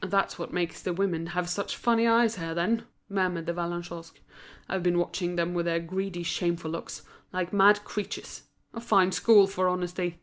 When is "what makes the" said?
0.38-0.94